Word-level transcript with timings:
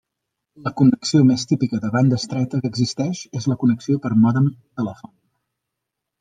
La 0.67 0.71
connexió 0.79 1.19
més 1.31 1.43
típica 1.51 1.79
de 1.83 1.91
banda 1.97 2.19
estreta 2.21 2.63
que 2.65 2.73
existeix 2.73 3.23
és 3.41 3.49
la 3.53 3.59
connexió 3.67 4.01
per 4.09 4.13
mòdem 4.25 4.51
telefònic. 4.81 5.19